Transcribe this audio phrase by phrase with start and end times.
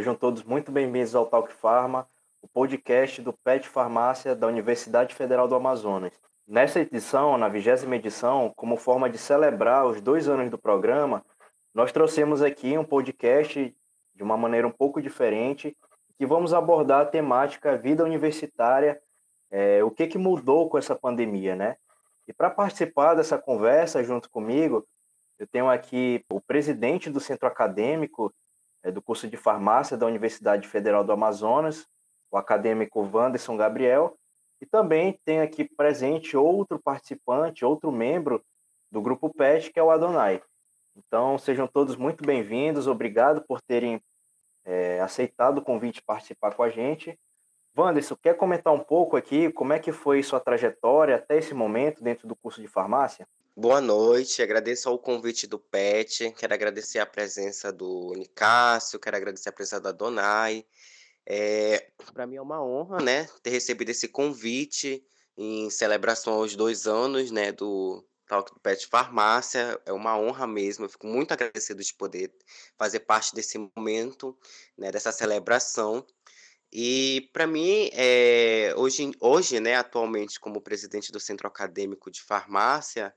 [0.00, 2.08] sejam todos muito bem-vindos ao Talk Pharma,
[2.40, 6.10] o podcast do PET Farmácia da Universidade Federal do Amazonas.
[6.48, 11.22] Nessa edição, na vigésima edição, como forma de celebrar os dois anos do programa,
[11.74, 13.76] nós trouxemos aqui um podcast
[14.14, 15.76] de uma maneira um pouco diferente,
[16.16, 18.98] que vamos abordar a temática vida universitária,
[19.50, 21.76] é, o que, que mudou com essa pandemia, né?
[22.26, 24.82] E para participar dessa conversa junto comigo,
[25.38, 28.32] eu tenho aqui o presidente do centro acadêmico
[28.82, 31.86] é, do curso de farmácia da Universidade Federal do Amazonas,
[32.30, 34.16] o acadêmico Wanderson Gabriel,
[34.60, 38.44] e também tem aqui presente outro participante, outro membro
[38.90, 40.42] do grupo PET, que é o Adonai.
[40.96, 44.02] Então, sejam todos muito bem-vindos, obrigado por terem
[44.64, 47.18] é, aceitado o convite de participar com a gente.
[47.76, 52.02] Wanderson, quer comentar um pouco aqui como é que foi sua trajetória até esse momento
[52.02, 53.26] dentro do curso de farmácia?
[53.60, 59.50] Boa noite, agradeço ao convite do PET, quero agradecer a presença do Nicásio, quero agradecer
[59.50, 60.64] a presença da Donai.
[61.26, 65.04] É, Para mim é uma honra, né, ter recebido esse convite
[65.36, 69.78] em celebração aos dois anos, né, do Talk do Pet Farmácia.
[69.84, 72.32] É uma honra mesmo, eu fico muito agradecido de poder
[72.78, 74.34] fazer parte desse momento,
[74.74, 76.02] né, dessa celebração.
[76.72, 83.14] E para mim, é, hoje, hoje, né, atualmente como presidente do Centro Acadêmico de Farmácia,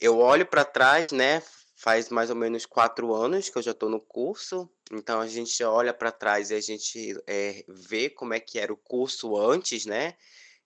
[0.00, 1.42] eu olho para trás, né?
[1.76, 5.62] Faz mais ou menos quatro anos que eu já estou no curso, então a gente
[5.62, 9.86] olha para trás e a gente é, vê como é que era o curso antes,
[9.86, 10.14] né?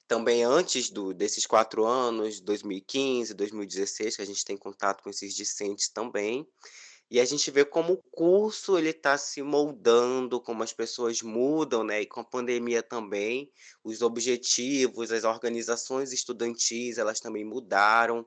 [0.08, 5.34] Também antes do, desses quatro anos, 2015, 2016, que a gente tem contato com esses
[5.34, 6.46] discentes também.
[7.11, 11.84] E a gente vê como o curso ele está se moldando, como as pessoas mudam,
[11.84, 12.00] né?
[12.00, 13.50] E com a pandemia também,
[13.84, 18.27] os objetivos, as organizações estudantis, elas também mudaram.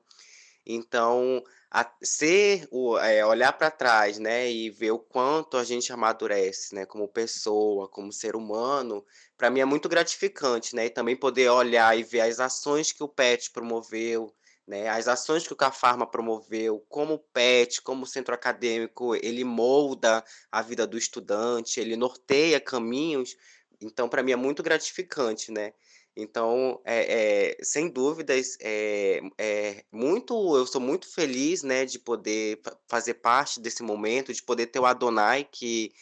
[0.66, 5.92] Então, a, ser o, é, olhar para trás, né, e ver o quanto a gente
[5.92, 9.04] amadurece, né, como pessoa, como ser humano,
[9.36, 13.02] para mim é muito gratificante, né, e também poder olhar e ver as ações que
[13.04, 14.34] o PET promoveu,
[14.66, 19.44] né, as ações que o Cafarma promoveu, como o PET, como o centro acadêmico, ele
[19.44, 23.36] molda a vida do estudante, ele norteia caminhos.
[23.80, 25.72] Então, para mim é muito gratificante, né?
[26.16, 32.58] Então, é, é, sem dúvidas, é, é muito, eu sou muito feliz, né, de poder
[32.88, 35.92] fazer parte desse momento, de poder ter o Adonai, que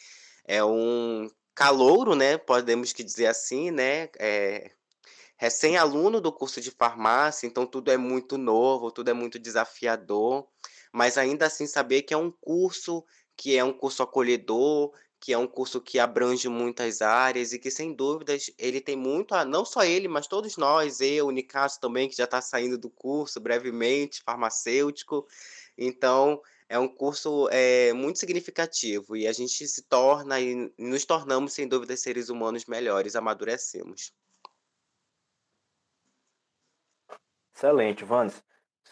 [0.45, 4.71] é um calouro, né, podemos que dizer assim, né, é,
[5.35, 10.47] recém-aluno do curso de farmácia, então tudo é muito novo, tudo é muito desafiador,
[10.93, 13.03] mas ainda assim saber que é um curso
[13.37, 17.71] que é um curso acolhedor, que é um curso que abrange muitas áreas e que,
[17.71, 21.79] sem dúvidas, ele tem muito a, não só ele, mas todos nós, eu, o Nicasso
[21.79, 25.27] também, que já está saindo do curso brevemente, farmacêutico.
[25.77, 31.53] Então, é um curso é, muito significativo e a gente se torna e nos tornamos,
[31.53, 34.13] sem dúvida, seres humanos melhores, amadurecemos.
[37.55, 38.43] Excelente, Vandes.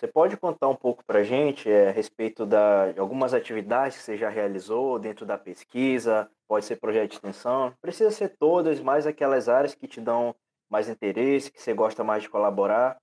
[0.04, 3.96] Você pode contar um pouco para a gente é, a respeito da, de algumas atividades
[3.96, 6.30] que você já realizou dentro da pesquisa?
[6.46, 10.36] Pode ser projeto de extensão, precisa ser todas, mais aquelas áreas que te dão
[10.70, 12.98] mais interesse, que você gosta mais de colaborar.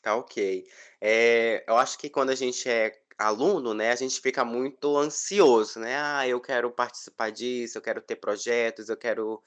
[0.00, 0.64] Tá ok.
[1.00, 5.80] É, eu acho que quando a gente é aluno, né, a gente fica muito ansioso,
[5.80, 5.96] né?
[5.98, 9.42] Ah, eu quero participar disso, eu quero ter projetos, eu quero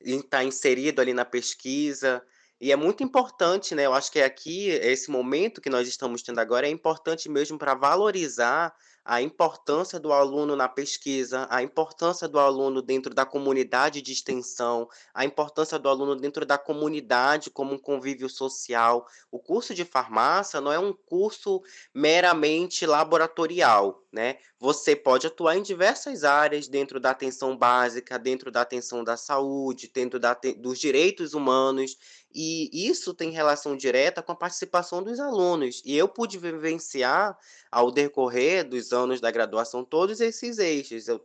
[0.00, 2.24] estar inserido ali na pesquisa.
[2.60, 3.84] E é muito importante, né?
[3.84, 7.74] Eu acho que aqui, esse momento que nós estamos tendo agora, é importante mesmo para
[7.74, 14.12] valorizar a importância do aluno na pesquisa, a importância do aluno dentro da comunidade de
[14.12, 19.06] extensão, a importância do aluno dentro da comunidade como um convívio social.
[19.30, 21.60] O curso de farmácia não é um curso
[21.92, 24.38] meramente laboratorial, né?
[24.60, 29.90] Você pode atuar em diversas áreas dentro da atenção básica, dentro da atenção da saúde,
[29.92, 31.98] dentro da, dos direitos humanos,
[32.32, 35.82] e isso tem relação direta com a participação dos alunos.
[35.84, 37.36] E eu pude vivenciar,
[37.70, 41.08] ao decorrer dos anos da graduação, todos esses eixos.
[41.08, 41.20] Eu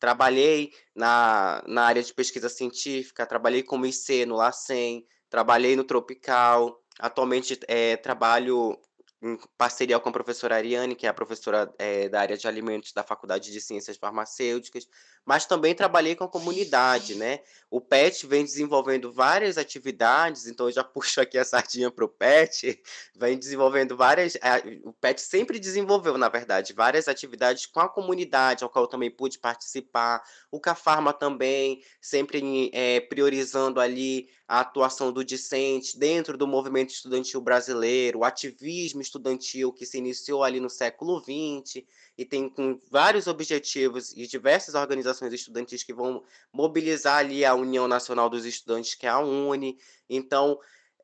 [0.00, 6.82] trabalhei na, na área de pesquisa científica, trabalhei como IC no LACEN, trabalhei no Tropical,
[6.98, 8.76] atualmente é, trabalho
[9.22, 12.92] em parceria com a professora Ariane, que é a professora é, da área de alimentos
[12.92, 14.88] da Faculdade de Ciências Farmacêuticas,
[15.24, 17.40] mas também trabalhei com a comunidade, né?
[17.70, 22.08] O PET vem desenvolvendo várias atividades, então eu já puxo aqui a sardinha para o
[22.08, 22.82] PET,
[23.14, 24.36] vem desenvolvendo várias.
[24.84, 29.10] O PET sempre desenvolveu, na verdade, várias atividades com a comunidade, ao qual eu também
[29.10, 30.22] pude participar.
[30.50, 37.40] O Cafarma também, sempre é, priorizando ali a atuação do discente dentro do movimento estudantil
[37.40, 41.86] brasileiro, o ativismo estudantil que se iniciou ali no século XX
[42.18, 46.22] e tem com vários objetivos e diversas organizações estudantis que vão
[46.52, 49.78] mobilizar ali a União Nacional dos Estudantes, que é a UNE.
[50.08, 50.58] Então,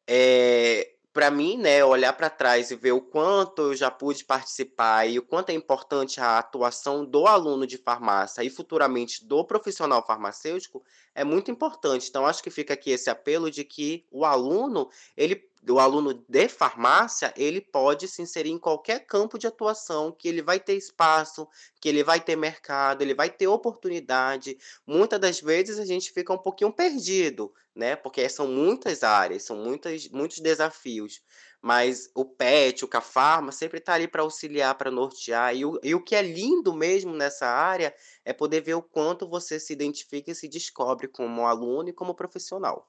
[0.06, 5.04] é, para mim, né, olhar para trás e ver o quanto eu já pude participar
[5.06, 10.06] e o quanto é importante a atuação do aluno de farmácia e futuramente do profissional
[10.06, 10.80] farmacêutico
[11.14, 12.08] é muito importante.
[12.08, 16.48] Então, acho que fica aqui esse apelo de que o aluno, ele o aluno de
[16.48, 21.48] farmácia, ele pode se inserir em qualquer campo de atuação, que ele vai ter espaço,
[21.80, 24.56] que ele vai ter mercado, ele vai ter oportunidade.
[24.86, 27.96] Muitas das vezes a gente fica um pouquinho perdido, né?
[27.96, 31.22] Porque são muitas áreas, são muitas, muitos desafios.
[31.60, 35.56] Mas o PET, o CAFARMA, sempre está ali para auxiliar, para nortear.
[35.56, 37.92] E o, e o que é lindo mesmo nessa área
[38.24, 42.14] é poder ver o quanto você se identifica e se descobre como aluno e como
[42.14, 42.88] profissional.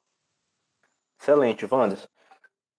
[1.20, 2.08] Excelente, Wanderson.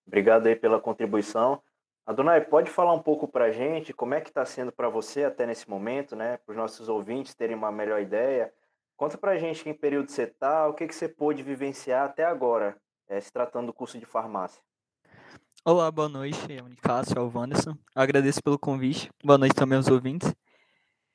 [0.06, 1.62] Obrigado aí pela contribuição.
[2.06, 5.24] Adonai, pode falar um pouco para a gente como é que está sendo para você
[5.24, 6.38] até nesse momento, né?
[6.38, 8.52] Para os nossos ouvintes terem uma melhor ideia.
[8.96, 12.04] Conta para a gente em que período você está, o que, que você pôde vivenciar
[12.04, 12.76] até agora,
[13.08, 14.60] é, se tratando do curso de farmácia.
[15.64, 16.38] Olá, boa noite.
[16.52, 17.76] É o Nicásio, é o Wanderson.
[17.94, 19.10] Agradeço pelo convite.
[19.22, 20.34] Boa noite também aos ouvintes.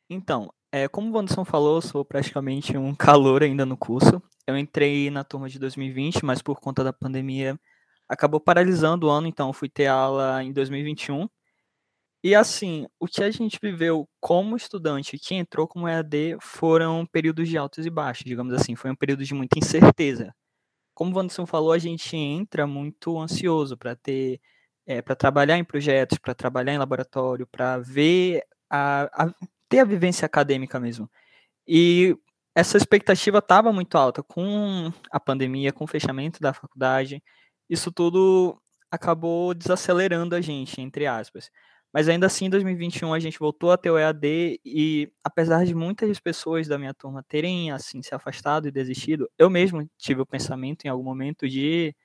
[0.09, 4.21] Então, é, como o Wanderson falou, sou praticamente um calor ainda no curso.
[4.47, 7.59] Eu entrei na turma de 2020, mas por conta da pandemia
[8.07, 11.28] acabou paralisando o ano, então fui ter aula em 2021.
[12.24, 17.48] E assim, o que a gente viveu como estudante que entrou como EAD foram períodos
[17.48, 20.34] de altos e baixos, digamos assim, foi um período de muita incerteza.
[20.96, 24.42] Como o Wanderson falou, a gente entra muito ansioso para ter
[24.88, 29.34] é, para trabalhar em projetos, para trabalhar em laboratório, para ver a, a,
[29.69, 31.10] ter a vivência acadêmica mesmo.
[31.68, 32.16] E
[32.56, 37.22] essa expectativa estava muito alta com a pandemia, com o fechamento da faculdade
[37.69, 38.59] isso tudo
[38.91, 41.50] acabou desacelerando a gente, entre aspas.
[41.94, 45.73] Mas ainda assim, em 2021 a gente voltou a ter o EAD e apesar de
[45.73, 50.25] muitas pessoas da minha turma terem assim se afastado e desistido, eu mesmo tive o
[50.25, 51.95] pensamento em algum momento de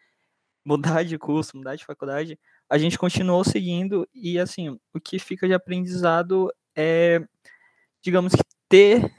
[0.64, 2.38] mudar de curso, mudar de faculdade.
[2.70, 7.20] A gente continuou seguindo e assim, o que fica de aprendizado é
[8.02, 9.12] digamos que ter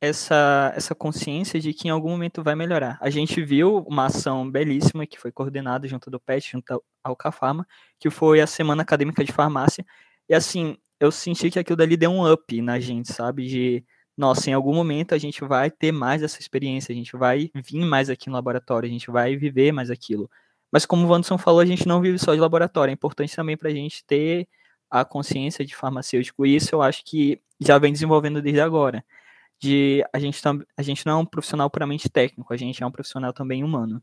[0.00, 2.98] essa, essa consciência de que em algum momento vai melhorar.
[3.00, 7.66] A gente viu uma ação belíssima que foi coordenada junto do PET, junto ao CAFARMA,
[7.98, 9.84] que foi a Semana Acadêmica de Farmácia.
[10.28, 13.46] E assim, eu senti que aquilo dali deu um up na gente, sabe?
[13.46, 13.84] De,
[14.16, 17.84] nossa, em algum momento a gente vai ter mais essa experiência, a gente vai vir
[17.84, 20.30] mais aqui no laboratório, a gente vai viver mais aquilo.
[20.70, 23.56] Mas como o Wanderson falou, a gente não vive só de laboratório, é importante também
[23.56, 24.48] para a gente ter
[24.90, 29.04] a consciência de farmacêutico, e isso eu acho que já vem desenvolvendo desde agora
[29.58, 30.40] de a gente,
[30.76, 34.02] a gente não é um profissional puramente técnico, a gente é um profissional também humano.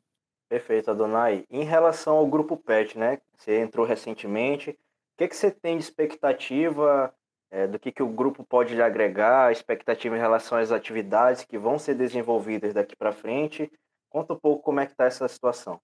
[0.50, 1.46] Perfeito, Adonai.
[1.50, 3.20] Em relação ao grupo PET, né?
[3.38, 4.72] Você entrou recentemente.
[4.72, 4.76] O
[5.18, 7.14] que, que você tem de expectativa
[7.50, 11.58] é, do que, que o grupo pode lhe agregar, expectativa em relação às atividades que
[11.58, 13.72] vão ser desenvolvidas daqui para frente?
[14.10, 15.80] Conta um pouco como é que está essa situação.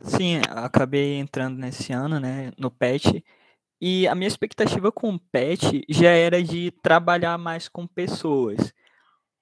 [0.00, 3.24] Sim, acabei entrando nesse ano, né, no PET,
[3.84, 8.72] e a minha expectativa com o PET já era de trabalhar mais com pessoas.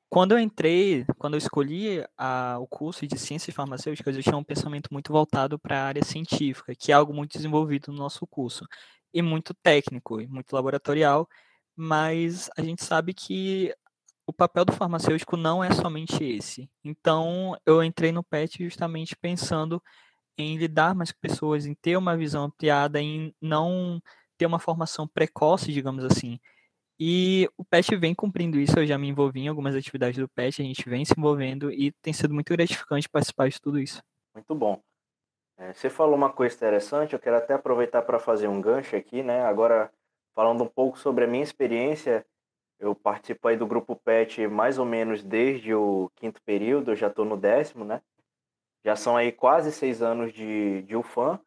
[0.08, 4.42] Quando eu entrei, quando eu escolhi a, o curso de Ciências Farmacêuticas, eu tinha um
[4.42, 8.66] pensamento muito voltado para a área científica, que é algo muito desenvolvido no nosso curso,
[9.12, 11.28] e muito técnico, e muito laboratorial,
[11.76, 13.74] mas a gente sabe que
[14.26, 16.70] o papel do farmacêutico não é somente esse.
[16.82, 19.82] Então, eu entrei no PET justamente pensando
[20.38, 24.00] em lidar mais com pessoas, em ter uma visão ampliada, em não
[24.40, 26.40] ter uma formação precoce, digamos assim.
[26.98, 30.62] E o PET vem cumprindo isso, eu já me envolvi em algumas atividades do PET,
[30.62, 34.02] a gente vem se envolvendo e tem sido muito gratificante participar de tudo isso.
[34.34, 34.80] Muito bom.
[35.58, 39.22] É, você falou uma coisa interessante, eu quero até aproveitar para fazer um gancho aqui,
[39.22, 39.42] né?
[39.42, 39.92] Agora,
[40.34, 42.24] falando um pouco sobre a minha experiência,
[42.78, 47.08] eu participo aí do grupo PET mais ou menos desde o quinto período, eu já
[47.08, 48.00] estou no décimo, né?
[48.82, 51.38] Já são aí quase seis anos de, de UFAM,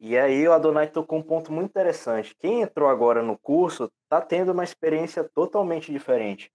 [0.00, 2.34] e aí o Adonai tocou um ponto muito interessante.
[2.36, 6.52] Quem entrou agora no curso está tendo uma experiência totalmente diferente.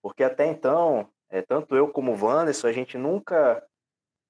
[0.00, 3.60] Porque até então, é, tanto eu como o Wanderson, a gente nunca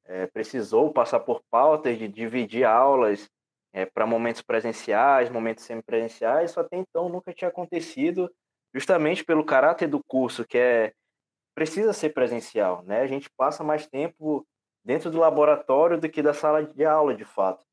[0.06, 3.28] é, precisou passar por pautas de dividir aulas
[3.74, 6.50] é, para momentos presenciais, momentos semipresenciais.
[6.50, 8.32] Isso até então nunca tinha acontecido,
[8.74, 10.94] justamente pelo caráter do curso, que é
[11.54, 12.82] precisa ser presencial.
[12.84, 13.00] Né?
[13.00, 14.46] A gente passa mais tempo
[14.84, 17.65] dentro do laboratório do que da sala de aula, de fato.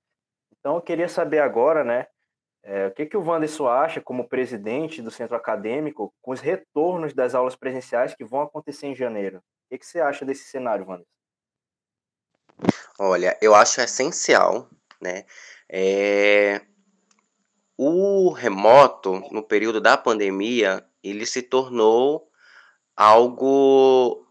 [0.63, 2.07] Então, eu queria saber agora, né,
[2.63, 7.13] é, o que, que o Wanderson acha, como presidente do centro acadêmico, com os retornos
[7.13, 9.39] das aulas presenciais que vão acontecer em janeiro?
[9.39, 11.11] O que, que você acha desse cenário, Wanderson?
[12.97, 14.69] Olha, eu acho essencial,
[15.01, 15.25] né,
[15.69, 16.61] é,
[17.77, 22.31] o remoto, no período da pandemia, ele se tornou
[22.95, 24.25] algo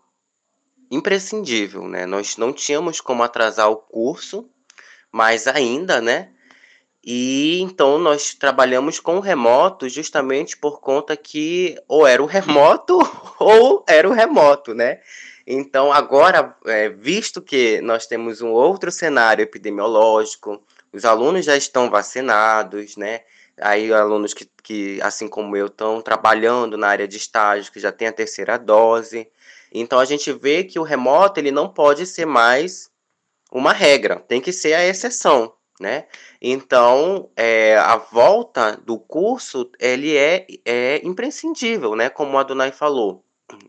[0.91, 2.07] imprescindível, né?
[2.07, 4.49] Nós não tínhamos como atrasar o curso,
[5.13, 6.31] mas ainda, né?
[7.05, 12.99] E então nós trabalhamos com o remoto justamente por conta que ou era o remoto
[13.39, 15.01] ou era o remoto, né?
[15.47, 21.91] Então agora, é, visto que nós temos um outro cenário epidemiológico, os alunos já estão
[21.91, 23.23] vacinados, né?
[23.61, 27.91] Aí alunos que, que assim como eu, estão trabalhando na área de estágio, que já
[27.91, 29.29] tem a terceira dose.
[29.73, 32.92] Então a gente vê que o remoto ele não pode ser mais
[33.53, 36.07] uma regra, tem que ser a exceção, né?
[36.41, 42.09] Então, é, a volta do curso, ele é, é imprescindível, né?
[42.09, 43.25] Como a Donai falou.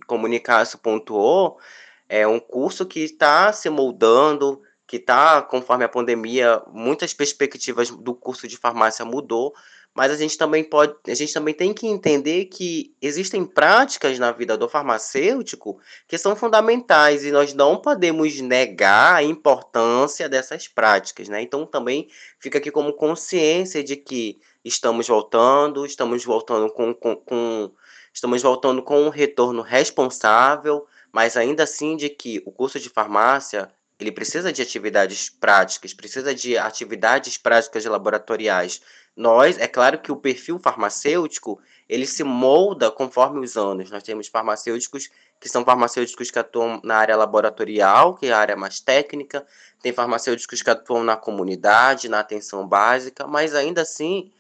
[0.08, 1.60] Comunicaço pontuou,
[2.08, 8.16] é um curso que está se moldando, que está, conforme a pandemia, muitas perspectivas do
[8.16, 9.54] curso de farmácia mudou,
[9.96, 14.32] mas a gente também pode, a gente também tem que entender que existem práticas na
[14.32, 21.30] vida do farmacêutico que são fundamentais e nós não podemos negar a importância dessas práticas,
[21.30, 21.42] né?
[21.42, 22.08] Então também
[22.40, 27.72] fica aqui como consciência de que estamos voltando, estamos voltando com, com, com
[28.12, 33.70] estamos voltando com um retorno responsável, mas ainda assim de que o curso de farmácia
[34.00, 38.82] ele precisa de atividades práticas, precisa de atividades práticas laboratoriais
[39.16, 43.92] nós, é claro que o perfil farmacêutico, ele se molda conforme os anos.
[43.92, 48.56] Nós temos farmacêuticos que são farmacêuticos que atuam na área laboratorial, que é a área
[48.56, 49.46] mais técnica,
[49.82, 54.32] tem farmacêuticos que atuam na comunidade, na atenção básica, mas ainda assim,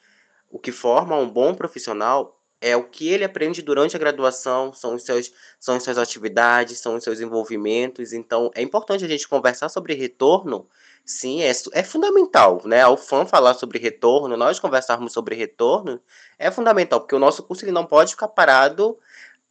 [0.49, 4.95] o que forma um bom profissional é o que ele aprende durante a graduação, são
[4.95, 8.13] os seus, são as suas atividades, são os seus envolvimentos.
[8.13, 10.67] Então, é importante a gente conversar sobre retorno
[11.05, 12.81] Sim, é, é fundamental, né?
[12.81, 16.01] Ao fã falar sobre retorno, nós conversarmos sobre retorno,
[16.39, 18.97] é fundamental, porque o nosso curso ele não pode ficar parado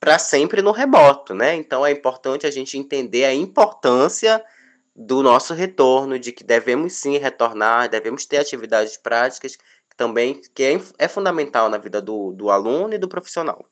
[0.01, 1.55] para sempre no remoto, né?
[1.55, 4.43] Então é importante a gente entender a importância
[4.97, 9.59] do nosso retorno, de que devemos sim retornar, devemos ter atividades práticas
[9.97, 13.65] também, que é, é fundamental na vida do, do aluno e do profissional.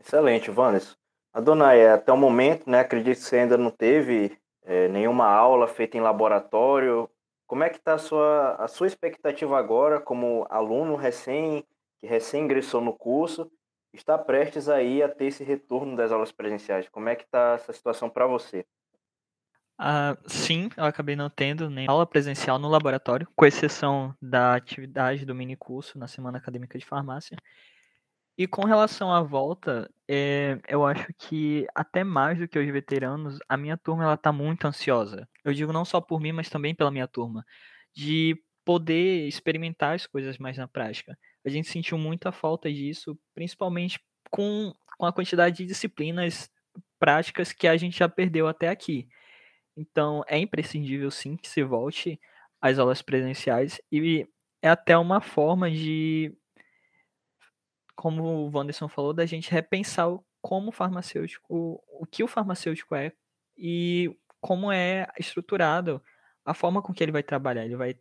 [0.00, 0.96] Excelente, Vanessa.
[1.32, 5.26] A dona é, até o momento, né, acredito que você ainda não teve é, nenhuma
[5.26, 7.08] aula feita em laboratório.
[7.46, 11.64] Como é que está a sua, a sua expectativa agora como aluno recém,
[12.00, 13.50] que recém ingressou no curso,
[13.92, 16.88] está prestes aí a ter esse retorno das aulas presenciais?
[16.88, 18.66] Como é que está essa situação para você?
[19.78, 25.24] Ah, sim, eu acabei não tendo nem aula presencial no laboratório, com exceção da atividade
[25.24, 27.36] do mini curso na Semana Acadêmica de Farmácia.
[28.36, 33.38] E com relação à volta, é, eu acho que até mais do que os veteranos,
[33.48, 35.28] a minha turma ela tá muito ansiosa.
[35.44, 37.44] Eu digo não só por mim, mas também pela minha turma,
[37.94, 41.18] de poder experimentar as coisas mais na prática.
[41.44, 44.00] A gente sentiu muita falta disso, principalmente
[44.30, 46.48] com, com a quantidade de disciplinas
[46.98, 49.08] práticas que a gente já perdeu até aqui.
[49.76, 52.20] Então, é imprescindível sim que se volte
[52.60, 54.26] às aulas presenciais e
[54.62, 56.32] é até uma forma de
[57.96, 60.08] como o Wanderson falou, da gente repensar
[60.40, 63.12] como o farmacêutico, o que o farmacêutico é
[63.56, 66.02] e como é estruturado
[66.44, 67.64] a forma com que ele vai trabalhar.
[67.64, 67.96] Ele vai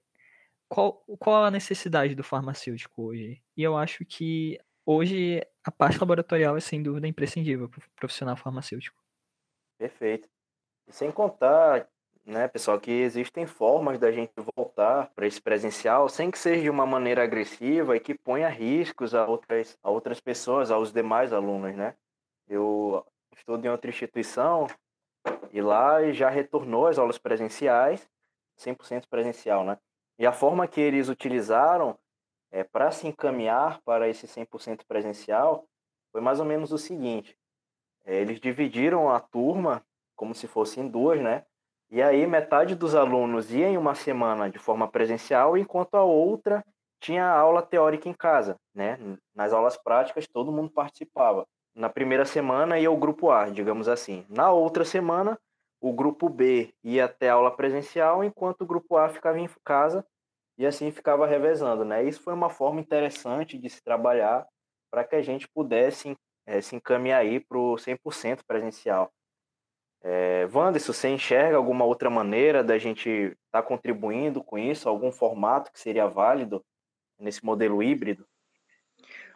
[0.69, 3.43] qual, qual a necessidade do farmacêutico hoje?
[3.57, 8.37] E eu acho que hoje a parte laboratorial é sem dúvida imprescindível para o profissional
[8.37, 9.01] farmacêutico.
[9.77, 10.29] Perfeito.
[10.91, 11.87] Sem contar
[12.25, 16.69] né, pessoal, que existem formas da gente voltar para esse presencial sem que seja de
[16.69, 21.75] uma maneira agressiva e que ponha riscos a outras, a outras pessoas, aos demais alunos,
[21.75, 21.95] né?
[22.47, 23.05] Eu
[23.35, 24.67] estudo em outra instituição
[25.51, 28.07] e lá já retornou as aulas presenciais,
[28.57, 29.77] 100% presencial, né?
[30.19, 31.97] E a forma que eles utilizaram
[32.51, 35.65] é, para se encaminhar para esse 100% presencial
[36.11, 37.35] foi mais ou menos o seguinte:
[38.05, 39.83] é, eles dividiram a turma
[40.21, 41.43] como se fossem duas, né?
[41.89, 46.63] E aí metade dos alunos ia em uma semana de forma presencial, enquanto a outra
[46.99, 48.99] tinha aula teórica em casa, né?
[49.33, 51.47] Nas aulas práticas todo mundo participava.
[51.73, 54.23] Na primeira semana ia o grupo A, digamos assim.
[54.29, 55.39] Na outra semana,
[55.81, 60.05] o grupo B ia até aula presencial, enquanto o grupo A ficava em casa
[60.55, 62.03] e assim ficava revezando, né?
[62.03, 64.47] Isso foi uma forma interessante de se trabalhar
[64.91, 69.11] para que a gente pudesse é, se encaminhar aí para o 100% presencial.
[70.03, 74.89] É, Wanderson, você enxerga alguma outra maneira da gente estar tá contribuindo com isso?
[74.89, 76.63] Algum formato que seria válido
[77.19, 78.25] nesse modelo híbrido?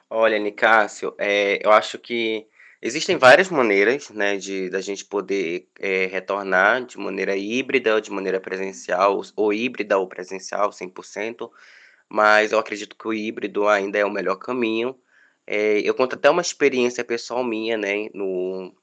[0.10, 2.48] Olha, Nicásio, é, eu acho que
[2.81, 8.39] existem várias maneiras né, de da gente poder é, retornar de maneira híbrida, de maneira
[8.39, 11.50] presencial, ou híbrida ou presencial, 100%.
[12.10, 14.95] mas eu acredito que o híbrido ainda é o melhor caminho.
[15.48, 18.10] É, eu conto até uma experiência pessoal minha, né?
[18.13, 18.74] No,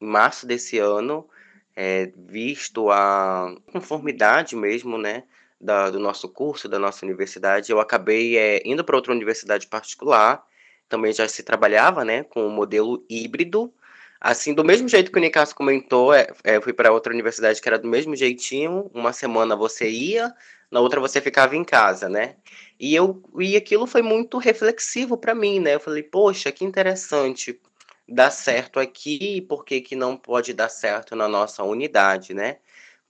[0.00, 1.28] em março desse ano,
[1.74, 5.24] é, visto a conformidade mesmo, né?
[5.60, 10.44] Da, do nosso curso, da nossa universidade, eu acabei é, indo para outra universidade particular.
[10.88, 13.72] Também já se trabalhava, né, com o modelo híbrido.
[14.20, 17.68] Assim, do mesmo jeito que o Nicasso comentou, é, é, fui para outra universidade que
[17.68, 18.90] era do mesmo jeitinho.
[18.94, 20.32] Uma semana você ia,
[20.70, 22.36] na outra você ficava em casa, né?
[22.78, 25.74] E eu e aquilo foi muito reflexivo para mim, né?
[25.74, 27.60] Eu falei, poxa, que interessante,
[28.08, 32.58] dá certo aqui, por que, que não pode dar certo na nossa unidade, né?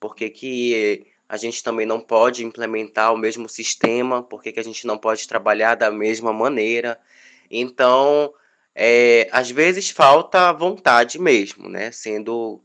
[0.00, 4.60] Por que, que a gente também não pode implementar o mesmo sistema, por que, que
[4.60, 6.98] a gente não pode trabalhar da mesma maneira.
[7.50, 8.32] Então,
[8.74, 11.90] é, às vezes falta vontade mesmo, né?
[11.90, 12.62] Sendo,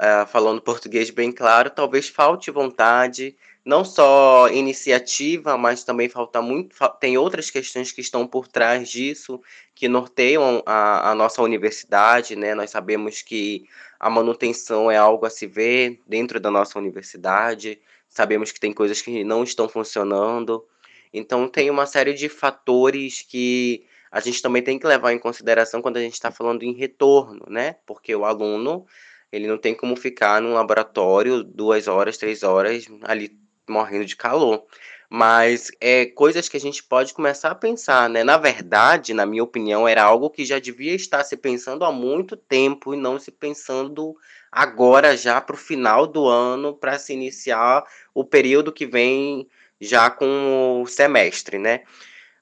[0.00, 6.76] uh, falando português bem claro, talvez falte vontade, não só iniciativa, mas também falta muito.
[6.98, 9.40] Tem outras questões que estão por trás disso,
[9.74, 12.54] que norteiam a, a nossa universidade, né?
[12.54, 13.66] Nós sabemos que
[13.98, 19.02] a manutenção é algo a se ver dentro da nossa universidade, sabemos que tem coisas
[19.02, 20.64] que não estão funcionando.
[21.12, 25.82] Então, tem uma série de fatores que a gente também tem que levar em consideração
[25.82, 27.76] quando a gente está falando em retorno, né?
[27.86, 28.86] Porque o aluno
[29.30, 33.38] ele não tem como ficar num laboratório duas horas, três horas ali
[33.70, 34.64] morrendo de calor.
[35.08, 38.22] Mas é coisas que a gente pode começar a pensar, né?
[38.22, 42.36] Na verdade, na minha opinião, era algo que já devia estar se pensando há muito
[42.36, 44.14] tempo e não se pensando
[44.52, 47.84] agora já para o final do ano para se iniciar
[48.14, 49.48] o período que vem
[49.80, 51.82] já com o semestre, né?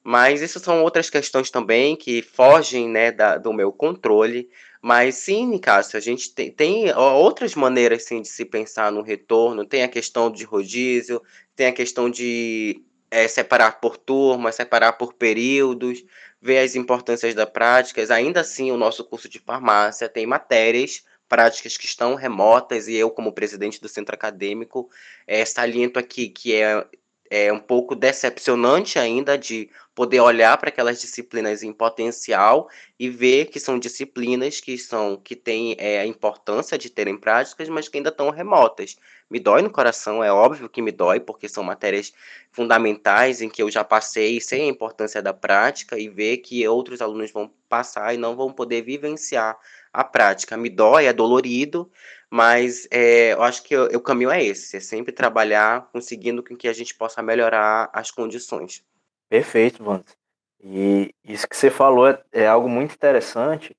[0.02, 4.48] Mas isso são outras questões também que fogem né, da, do meu controle.
[4.82, 9.64] Mas sim, Cássio, a gente tem, tem outras maneiras sim, de se pensar no retorno.
[9.64, 11.22] Tem a questão de rodízio,
[11.56, 16.04] tem a questão de é, separar por turmas, separar por períodos,
[16.40, 18.10] ver as importâncias das práticas.
[18.10, 23.10] Ainda assim, o nosso curso de farmácia tem matérias práticas que estão remotas e eu,
[23.10, 24.88] como presidente do centro acadêmico,
[25.26, 26.86] é, saliento aqui que é,
[27.30, 33.46] é um pouco decepcionante ainda de poder olhar para aquelas disciplinas em potencial e ver
[33.46, 37.98] que são disciplinas que são que têm é, a importância de terem práticas, mas que
[37.98, 38.96] ainda estão remotas.
[39.28, 42.12] Me dói no coração, é óbvio que me dói, porque são matérias
[42.52, 47.02] fundamentais em que eu já passei sem a importância da prática e ver que outros
[47.02, 49.58] alunos vão passar e não vão poder vivenciar
[49.92, 50.56] a prática.
[50.56, 51.90] Me dói, é dolorido,
[52.30, 56.68] mas é, eu acho que o, caminho é esse, é sempre trabalhar conseguindo com que
[56.68, 58.84] a gente possa melhorar as condições.
[59.28, 60.16] Perfeito, Wanderson.
[60.60, 63.76] E isso que você falou é, é algo muito interessante,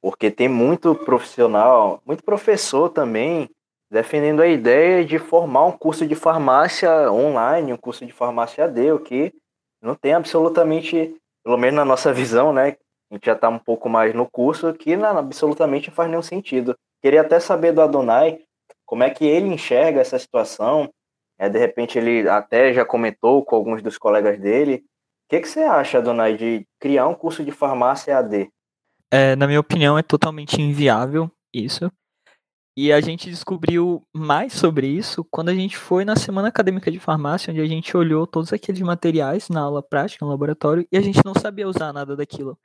[0.00, 3.50] porque tem muito profissional, muito professor também
[3.90, 8.92] defendendo a ideia de formar um curso de farmácia online, um curso de farmácia AD,
[8.92, 9.34] o que
[9.82, 12.76] não tem absolutamente, pelo menos na nossa visão, né?
[13.12, 16.22] A gente já está um pouco mais no curso, que não, absolutamente não faz nenhum
[16.22, 16.74] sentido.
[17.00, 18.40] Queria até saber do Adonai
[18.84, 20.88] como é que ele enxerga essa situação.
[21.38, 24.84] É, de repente ele até já comentou com alguns dos colegas dele
[25.32, 28.50] que, que você acha, Donai, de criar um curso de farmácia AD?
[29.10, 31.90] É, na minha opinião, é totalmente inviável isso.
[32.76, 37.00] E a gente descobriu mais sobre isso quando a gente foi na Semana Acadêmica de
[37.00, 41.00] Farmácia, onde a gente olhou todos aqueles materiais na aula prática, no laboratório, e a
[41.00, 42.58] gente não sabia usar nada daquilo.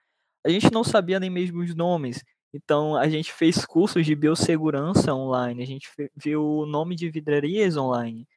[0.45, 2.23] A gente não sabia nem mesmo os nomes.
[2.53, 7.75] Então, a gente fez cursos de biossegurança online, a gente viu o nome de vidrarias
[7.77, 8.27] online,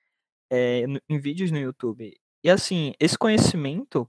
[0.50, 2.12] é, em vídeos no YouTube.
[2.44, 4.08] E assim, esse conhecimento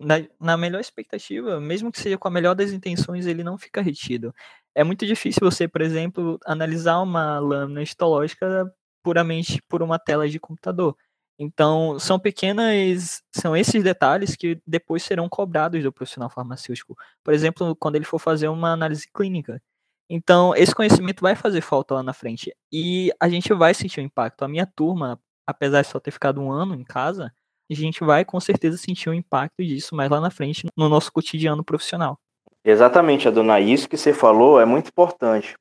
[0.00, 3.80] na, na melhor expectativa, mesmo que seja com a melhor das intenções, ele não fica
[3.82, 4.34] retido.
[4.74, 8.70] É muito difícil você, por exemplo, analisar uma lâmina histológica
[9.02, 10.96] puramente por uma tela de computador.
[11.38, 16.96] Então, são pequenas, são esses detalhes que depois serão cobrados do profissional farmacêutico.
[17.22, 19.60] Por exemplo, quando ele for fazer uma análise clínica.
[20.08, 22.54] Então, esse conhecimento vai fazer falta lá na frente.
[22.72, 24.44] E a gente vai sentir o impacto.
[24.44, 27.32] A minha turma, apesar de só ter ficado um ano em casa,
[27.70, 31.12] a gente vai com certeza sentir o impacto disso mais lá na frente no nosso
[31.12, 32.18] cotidiano profissional.
[32.64, 33.64] Exatamente, Adonai.
[33.64, 35.54] Isso que você falou é muito importante.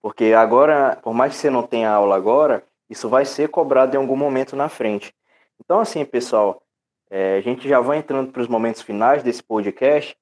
[0.00, 3.98] Porque agora, por mais que você não tenha aula agora, isso vai ser cobrado em
[3.98, 5.14] algum momento na frente.
[5.60, 6.62] Então, assim, pessoal,
[7.10, 10.16] é, a gente já vai entrando para os momentos finais desse podcast.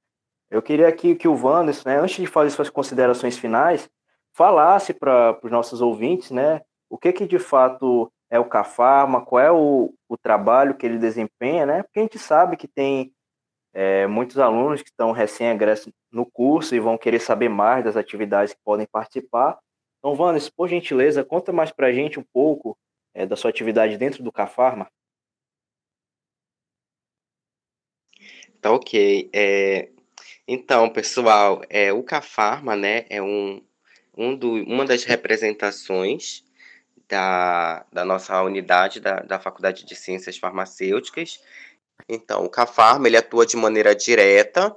[0.51, 3.89] Eu queria aqui que o Wanderson, né, antes de fazer suas considerações finais,
[4.33, 9.41] falasse para os nossos ouvintes né, o que, que de fato é o Cafarma, qual
[9.41, 11.83] é o, o trabalho que ele desempenha, né?
[11.83, 13.13] Porque a gente sabe que tem
[13.73, 18.53] é, muitos alunos que estão recém-egressos no curso e vão querer saber mais das atividades
[18.53, 19.59] que podem participar.
[20.07, 22.79] Então, Vanessa, por gentileza, conta mais para a gente um pouco
[23.13, 24.89] é, da sua atividade dentro do Cafarma.
[28.61, 29.29] Tá ok.
[29.33, 29.89] É,
[30.47, 33.61] então, pessoal, é, o Cafarma, né, é um,
[34.17, 36.45] um do, uma das representações
[37.09, 41.43] da, da nossa unidade da, da Faculdade de Ciências Farmacêuticas.
[42.09, 44.73] Então, o Cafarma, ele atua de maneira direta,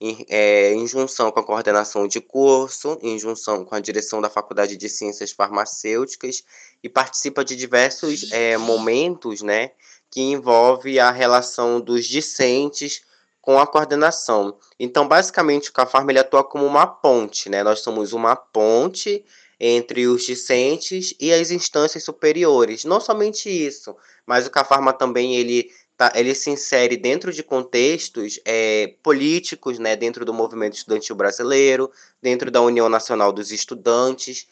[0.00, 4.30] em, é, em junção com a coordenação de curso, em junção com a direção da
[4.30, 6.42] Faculdade de Ciências Farmacêuticas,
[6.82, 9.72] e participa de diversos é, momentos, né,
[10.10, 13.02] que envolve a relação dos discentes
[13.40, 14.56] com a coordenação.
[14.78, 17.62] Então, basicamente, o CAFARM ele atua como uma ponte, né?
[17.62, 19.24] Nós somos uma ponte
[19.58, 22.84] entre os discentes e as instâncias superiores.
[22.84, 23.94] Não somente isso,
[24.26, 29.94] mas o CAFARMA também ele, tá, ele se insere dentro de contextos é, políticos, né,
[29.94, 31.90] dentro do movimento estudantil brasileiro,
[32.22, 34.46] dentro da União Nacional dos Estudantes.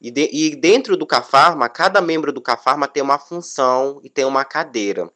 [0.00, 4.24] E, de, e dentro do CAFARMA, cada membro do CAFARMA tem uma função e tem
[4.24, 5.10] uma cadeira.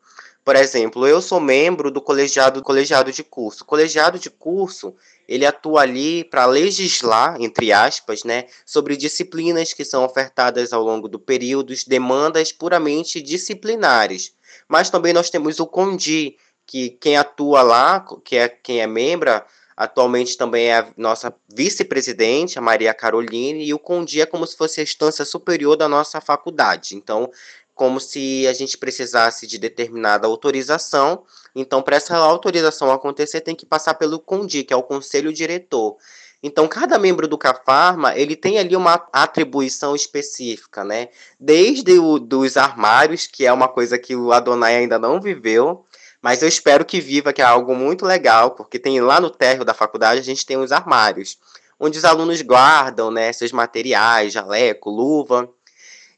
[0.44, 3.64] Por exemplo, eu sou membro do colegiado, colegiado de curso.
[3.64, 4.94] O colegiado de curso,
[5.26, 11.08] ele atua ali para legislar, entre aspas, né, sobre disciplinas que são ofertadas ao longo
[11.08, 14.36] do período, demandas puramente disciplinares.
[14.68, 19.30] Mas também nós temos o CONDI, que quem atua lá, que é quem é membro,
[19.76, 24.56] atualmente também é a nossa vice-presidente, a Maria Caroline, e o CONDI é como se
[24.56, 26.94] fosse a instância superior da nossa faculdade.
[26.94, 27.30] Então,
[27.78, 31.22] como se a gente precisasse de determinada autorização.
[31.54, 35.96] Então, para essa autorização acontecer, tem que passar pelo CONDI, que é o Conselho Diretor.
[36.42, 41.08] Então, cada membro do CAFARMA, ele tem ali uma atribuição específica, né?
[41.38, 45.84] Desde o, dos armários, que é uma coisa que o Adonai ainda não viveu,
[46.22, 49.64] mas eu espero que viva, que é algo muito legal, porque tem lá no térreo
[49.64, 51.38] da faculdade, a gente tem os armários,
[51.78, 55.48] onde os alunos guardam, né, seus materiais, jaleco, luva,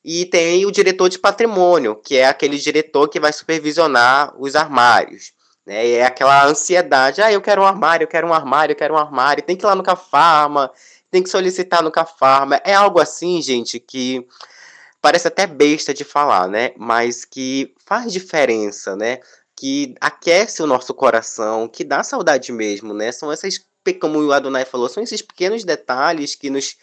[0.05, 5.33] e tem o diretor de patrimônio, que é aquele diretor que vai supervisionar os armários.
[5.71, 5.89] Né?
[5.93, 8.99] É aquela ansiedade, ah, eu quero um armário, eu quero um armário, eu quero um
[8.99, 10.69] armário, tem que ir lá no Cafarma,
[11.13, 12.61] tem que solicitar no Cafarma.
[12.65, 14.27] É algo assim, gente, que
[15.01, 16.73] parece até besta de falar, né?
[16.77, 19.21] Mas que faz diferença, né?
[19.55, 23.13] Que aquece o nosso coração, que dá saudade mesmo, né?
[23.13, 23.61] São essas,
[24.01, 26.77] como o Adonai falou, são esses pequenos detalhes que nos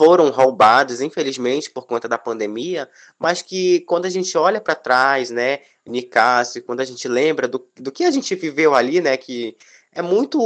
[0.00, 5.28] foram roubados, infelizmente, por conta da pandemia, mas que quando a gente olha para trás,
[5.28, 9.54] né, Nicásio, quando a gente lembra do, do que a gente viveu ali, né, que
[9.92, 10.38] é muito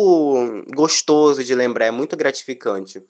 [0.74, 3.00] gostoso de lembrar, é muito gratificante.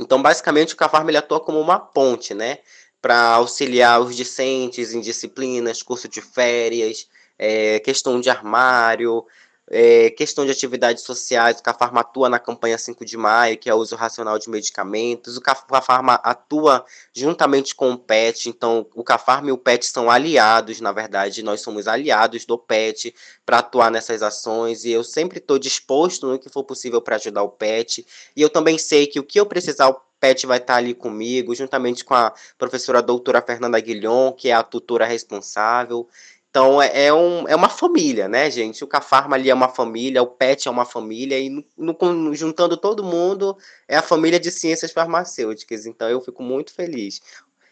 [0.00, 2.60] Então, basicamente, o Cafarma ele atua como uma ponte, né,
[3.02, 7.06] para auxiliar os discentes em disciplinas, curso de férias,
[7.38, 9.22] é, questão de armário,
[9.70, 13.74] é, questão de atividades sociais, o Cafarma atua na campanha 5 de maio, que é
[13.74, 15.36] o uso racional de medicamentos.
[15.36, 20.80] O Cafarma atua juntamente com o PET, então o Cafarma e o PET são aliados,
[20.80, 25.58] na verdade, nós somos aliados do PET para atuar nessas ações e eu sempre estou
[25.58, 28.06] disposto no que for possível para ajudar o PET.
[28.34, 31.54] E eu também sei que o que eu precisar, o PET vai estar ali comigo,
[31.54, 36.08] juntamente com a professora doutora Fernanda Guilhom, que é a tutora responsável.
[36.58, 38.82] Então é, é, um, é uma família, né, gente?
[38.82, 42.76] O Cafarma ali é uma família, o PET é uma família, e no, no, juntando
[42.76, 45.86] todo mundo é a família de ciências farmacêuticas.
[45.86, 47.20] Então eu fico muito feliz.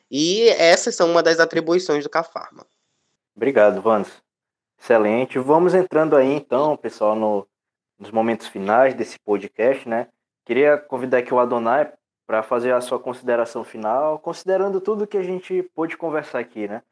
[0.08, 2.64] E essas são uma das atribuições do Cafarma.
[3.34, 4.08] Obrigado, Vans.
[4.80, 5.36] Excelente.
[5.40, 7.44] Vamos entrando aí então, pessoal, no,
[7.98, 10.06] nos momentos finais desse podcast, né?
[10.44, 11.92] Queria convidar aqui o Adonai
[12.24, 16.82] para fazer a sua consideração final, considerando tudo que a gente pôde conversar aqui, né?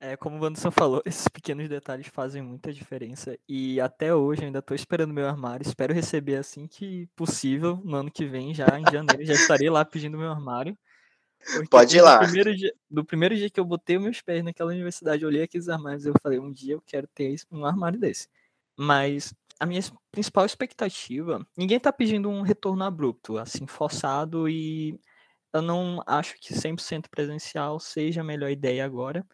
[0.00, 3.36] É, como o Anderson falou, esses pequenos detalhes fazem muita diferença.
[3.48, 5.66] E até hoje ainda estou esperando meu armário.
[5.66, 9.84] Espero receber assim que possível, no ano que vem, já em janeiro, já estarei lá
[9.84, 10.78] pedindo meu armário.
[11.70, 12.20] Pode ir lá.
[12.20, 15.42] No primeiro, dia, no primeiro dia que eu botei meus pés naquela universidade, eu olhei
[15.42, 18.28] aqueles armários e eu falei, um dia eu quero ter um armário desse.
[18.76, 19.80] Mas a minha
[20.12, 25.00] principal expectativa, ninguém está pedindo um retorno abrupto, assim, forçado, e
[25.52, 29.26] eu não acho que 100% presencial seja a melhor ideia agora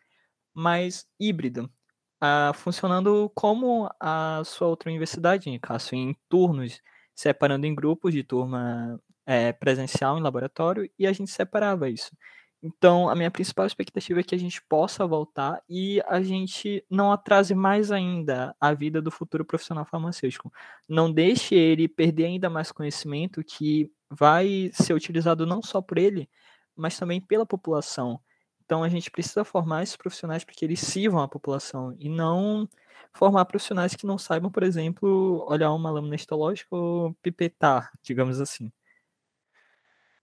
[0.55, 1.69] mas híbrida,
[2.21, 6.81] ah, funcionando como a sua outra universidade, Cássio, em turnos,
[7.15, 12.11] separando em grupos de turma é, presencial em laboratório, e a gente separava isso.
[12.67, 17.13] Então, a minha principal expectativa é que a gente possa voltar e a gente não
[17.13, 20.51] atrase mais ainda a vida do futuro profissional farmacêutico.
[20.89, 26.27] Não deixe ele perder ainda mais conhecimento que vai ser utilizado não só por ele,
[26.75, 28.19] mas também pela população.
[28.65, 32.69] Então a gente precisa formar esses profissionais para que eles sirvam à população e não
[33.13, 38.73] formar profissionais que não saibam, por exemplo, olhar uma lâmina histológica ou pipetar, digamos assim.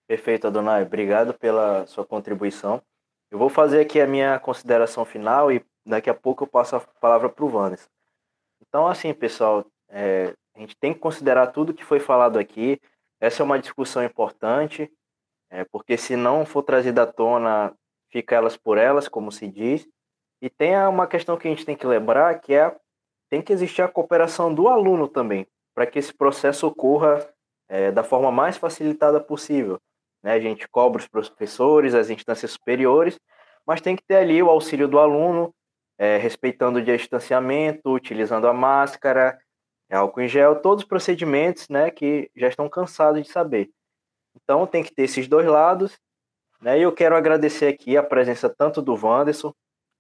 [0.07, 0.83] Perfeito, Adonai.
[0.83, 2.81] Obrigado pela sua contribuição.
[3.29, 6.79] Eu vou fazer aqui a minha consideração final e daqui a pouco eu passo a
[6.79, 7.89] palavra para o Vannes.
[8.59, 12.79] Então, assim, pessoal, é, gente tem que considerar tudo que foi falado aqui.
[13.19, 14.91] Essa é uma discussão importante,
[15.49, 17.73] é, porque se não for trazida à tona,
[18.11, 19.87] fica elas por elas, como se diz.
[20.41, 22.75] E tem uma questão que a gente tem que lembrar, que é
[23.29, 27.25] tem que existir a cooperação do aluno também, para que esse processo ocorra
[27.69, 29.79] é, da forma mais facilitada possível.
[30.21, 30.33] Né?
[30.33, 33.17] A gente cobra os professores, as instâncias superiores,
[33.65, 35.53] mas tem que ter ali o auxílio do aluno,
[35.97, 39.39] é, respeitando o distanciamento, utilizando a máscara,
[39.89, 43.69] álcool em gel, todos os procedimentos né, que já estão cansados de saber.
[44.35, 45.97] Então tem que ter esses dois lados.
[46.61, 49.51] Né, e eu quero agradecer aqui a presença tanto do Wanderson,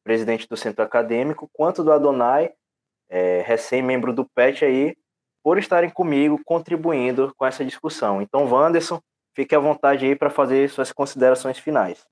[0.03, 2.53] presidente do centro acadêmico, quanto do Adonai,
[3.09, 4.95] é, recém-membro do PET aí,
[5.43, 8.21] por estarem comigo contribuindo com essa discussão.
[8.21, 9.01] Então, Wanderson,
[9.35, 12.05] fique à vontade aí para fazer suas considerações finais.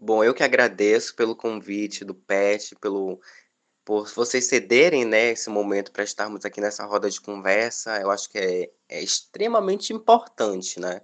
[0.00, 3.20] Bom, eu que agradeço pelo convite do PET, pelo
[3.84, 7.98] por vocês cederem, né, esse momento para estarmos aqui nessa roda de conversa.
[7.98, 11.00] Eu acho que é, é extremamente importante, né?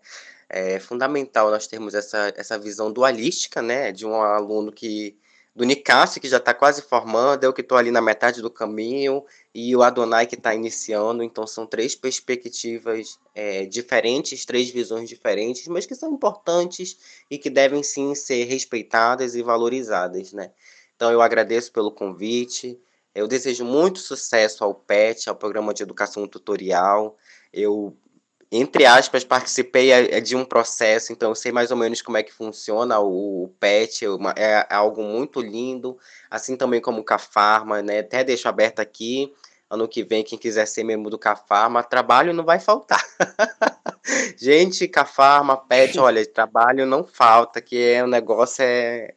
[0.48, 5.16] É fundamental nós termos essa, essa visão dualística, né, de um aluno que
[5.54, 9.24] do Nicásio, que já está quase formando, eu que estou ali na metade do caminho,
[9.54, 11.22] e o Adonai que está iniciando.
[11.22, 17.48] Então, são três perspectivas é, diferentes, três visões diferentes, mas que são importantes e que
[17.48, 20.32] devem sim ser respeitadas e valorizadas.
[20.32, 20.50] Né?
[20.96, 22.80] Então, eu agradeço pelo convite.
[23.14, 27.16] Eu desejo muito sucesso ao PET, ao Programa de Educação Tutorial.
[27.52, 27.96] Eu
[28.56, 32.16] entre aspas, participei é, é de um processo, então eu sei mais ou menos como
[32.16, 34.04] é que funciona o, PET,
[34.36, 35.98] é, é, algo muito lindo,
[36.30, 37.98] assim também como o Cafarma, né?
[37.98, 39.34] Até deixo aberto aqui,
[39.68, 43.04] ano que vem, quem quiser ser membro do Cafarma, trabalho não vai faltar.
[44.38, 49.14] Gente, Cafarma, PET, olha, trabalho não falta, que é, o negócio é,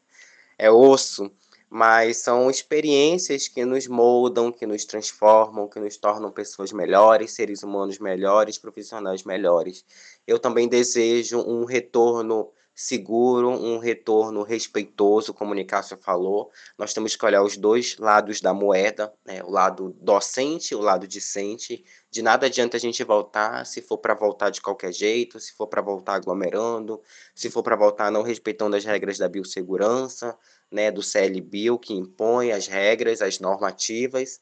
[0.57, 1.31] é osso
[1.69, 7.63] mas são experiências que nos moldam, que nos transformam, que nos tornam pessoas melhores, seres
[7.63, 9.83] humanos melhores, profissionais melhores.
[10.25, 16.51] Eu também desejo um retorno seguro, um retorno respeitoso, como o Nicásio falou.
[16.77, 19.41] Nós temos que olhar os dois lados da moeda, né?
[19.43, 21.83] o lado docente o lado discente.
[22.11, 25.65] De nada adianta a gente voltar se for para voltar de qualquer jeito, se for
[25.65, 27.01] para voltar aglomerando,
[27.33, 30.37] se for para voltar não respeitando as regras da biossegurança,
[30.71, 34.39] né, do CLBio, que impõe as regras, as normativas.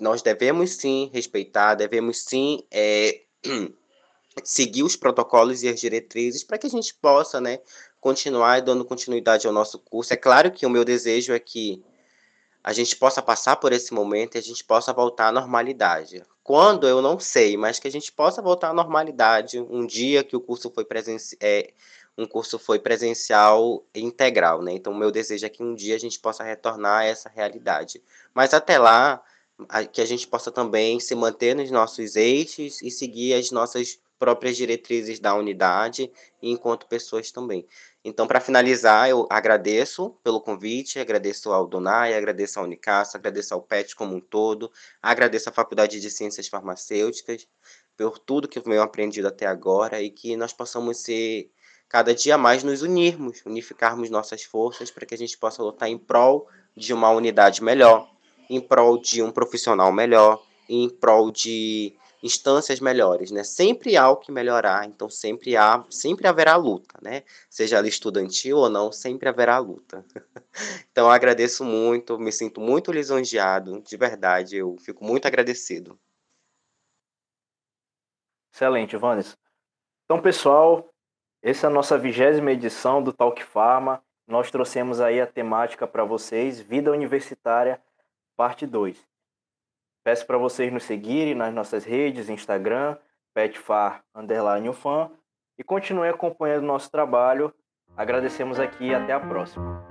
[0.00, 3.22] Nós devemos sim respeitar, devemos sim é,
[4.44, 7.60] seguir os protocolos e as diretrizes para que a gente possa né,
[8.00, 10.12] continuar dando continuidade ao nosso curso.
[10.12, 11.82] É claro que o meu desejo é que
[12.64, 16.22] a gente possa passar por esse momento e a gente possa voltar à normalidade.
[16.44, 20.36] Quando eu não sei, mas que a gente possa voltar à normalidade um dia que
[20.36, 21.38] o curso foi presencial.
[21.40, 21.72] É,
[22.16, 24.72] um curso foi presencial integral, né?
[24.72, 28.02] Então, meu desejo é que um dia a gente possa retornar a essa realidade.
[28.34, 29.22] Mas até lá,
[29.92, 34.56] que a gente possa também se manter nos nossos eixos e seguir as nossas próprias
[34.56, 36.08] diretrizes da unidade
[36.40, 37.66] e enquanto pessoas também.
[38.04, 43.62] Então, para finalizar, eu agradeço pelo convite, agradeço ao Donai, agradeço ao Unicasa, agradeço ao
[43.62, 44.70] PET como um todo,
[45.02, 47.48] agradeço à Faculdade de Ciências Farmacêuticas
[47.96, 51.50] por tudo que eu venho aprendido até agora e que nós possamos ser
[51.92, 55.98] cada dia mais nos unirmos, unificarmos nossas forças para que a gente possa lutar em
[55.98, 58.10] prol de uma unidade melhor,
[58.48, 63.44] em prol de um profissional melhor, em prol de instâncias melhores, né?
[63.44, 67.24] Sempre há o que melhorar, então sempre há, sempre haverá luta, né?
[67.50, 70.02] Seja ela estudantil ou não, sempre haverá luta.
[70.90, 76.00] então eu agradeço muito, me sinto muito lisonjeado, de verdade, eu fico muito agradecido.
[78.50, 79.36] Excelente, Vanessa.
[80.04, 80.91] Então, pessoal,
[81.42, 84.00] essa é a nossa vigésima edição do Talk Pharma.
[84.28, 87.80] Nós trouxemos aí a temática para vocês, Vida Universitária,
[88.36, 89.04] parte 2.
[90.04, 92.96] Peço para vocês nos seguirem nas nossas redes, Instagram,
[93.34, 95.10] petfar, underline ufan,
[95.58, 97.52] e continue acompanhando nosso trabalho.
[97.96, 99.84] Agradecemos aqui e até a próxima.